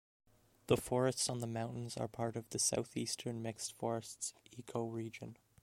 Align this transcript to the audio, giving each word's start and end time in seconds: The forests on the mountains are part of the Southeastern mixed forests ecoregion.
The 0.65 0.77
forests 0.77 1.29
on 1.29 1.41
the 1.41 1.45
mountains 1.45 1.95
are 1.95 2.07
part 2.07 2.35
of 2.35 2.49
the 2.49 2.57
Southeastern 2.57 3.43
mixed 3.43 3.73
forests 3.77 4.33
ecoregion. 4.51 5.35